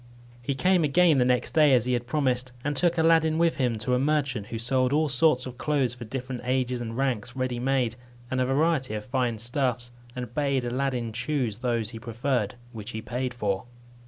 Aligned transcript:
He 0.41 0.55
came 0.55 0.83
again 0.83 1.19
the 1.19 1.25
next 1.25 1.53
day, 1.53 1.75
as 1.75 1.85
he 1.85 1.93
had 1.93 2.07
promised, 2.07 2.51
and 2.63 2.75
took 2.75 2.97
Aladdin 2.97 3.37
with 3.37 3.57
him 3.57 3.77
to 3.77 3.93
a 3.93 3.99
merchant, 3.99 4.47
who 4.47 4.57
sold 4.57 4.91
all 4.93 5.07
sorts 5.09 5.45
of 5.45 5.59
clothes 5.59 5.93
for 5.93 6.05
different 6.05 6.41
ages 6.43 6.81
and 6.81 6.97
ranks, 6.97 7.35
ready 7.35 7.59
made, 7.59 7.95
and 8.31 8.41
a 8.41 8.45
variety 8.47 8.95
of 8.95 9.05
fine 9.05 9.37
stuffs, 9.37 9.91
and 10.15 10.33
bade 10.33 10.65
Aladdin 10.65 11.13
choose 11.13 11.59
those 11.59 11.91
he 11.91 11.99
preferred, 11.99 12.55
which 12.71 12.89
he 12.93 13.01
paid 13.03 13.31
for. 13.31 13.65